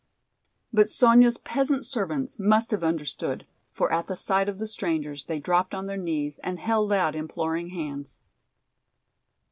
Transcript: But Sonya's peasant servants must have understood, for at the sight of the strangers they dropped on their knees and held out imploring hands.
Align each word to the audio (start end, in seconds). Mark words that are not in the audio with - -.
But 0.73 0.89
Sonya's 0.89 1.37
peasant 1.37 1.85
servants 1.85 2.39
must 2.39 2.71
have 2.71 2.83
understood, 2.83 3.45
for 3.69 3.93
at 3.93 4.07
the 4.07 4.15
sight 4.15 4.49
of 4.49 4.57
the 4.57 4.65
strangers 4.65 5.25
they 5.25 5.39
dropped 5.39 5.75
on 5.75 5.85
their 5.85 5.95
knees 5.95 6.39
and 6.39 6.57
held 6.57 6.91
out 6.91 7.13
imploring 7.13 7.69
hands. 7.69 8.19